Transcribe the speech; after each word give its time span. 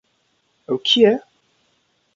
Ew 0.71 0.77
kî 0.87 0.99
ye? 1.05 1.13